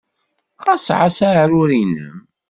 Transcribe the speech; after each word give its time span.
Ɣas 0.65 0.87
ɛass 0.97 1.17
aɛrur-nnem. 1.27 2.17